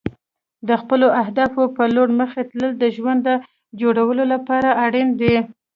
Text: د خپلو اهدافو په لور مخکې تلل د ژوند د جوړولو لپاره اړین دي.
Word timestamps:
د 0.67 0.69
خپلو 0.81 1.07
اهدافو 1.21 1.63
په 1.75 1.83
لور 1.95 2.09
مخکې 2.19 2.43
تلل 2.49 2.71
د 2.79 2.83
ژوند 2.95 3.19
د 3.23 3.29
جوړولو 3.81 4.23
لپاره 4.33 4.69
اړین 4.85 5.07
دي. 5.21 5.35